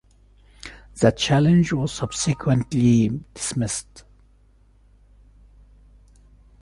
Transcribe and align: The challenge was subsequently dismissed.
The 0.99 1.11
challenge 1.11 1.73
was 1.73 1.91
subsequently 1.91 3.21
dismissed. 3.35 4.03